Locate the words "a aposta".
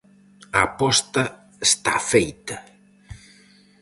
0.57-1.23